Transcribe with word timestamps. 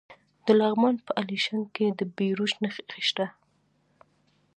د 0.45 0.47
لغمان 0.59 0.95
په 1.05 1.11
الیشنګ 1.21 1.63
کې 1.75 1.85
د 1.99 2.01
بیروج 2.15 2.51
نښې 2.63 3.01
شته. 3.09 3.25